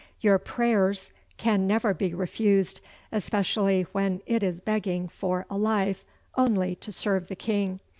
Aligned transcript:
Your 0.19 0.39
prairs 0.39 1.11
can 1.37 1.67
never 1.67 1.93
be 1.93 2.11
refused, 2.11 2.81
especially 3.11 3.83
when 3.91 4.23
it 4.25 4.41
is 4.41 4.59
begging 4.59 5.07
for 5.07 5.45
a 5.47 5.59
life 5.59 6.05
only 6.35 6.73
to 6.77 6.91
serve 6.91 7.27
the 7.27 7.35
King. 7.35 7.79